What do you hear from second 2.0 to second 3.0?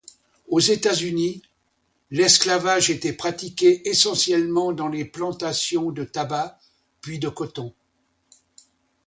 l'esclavage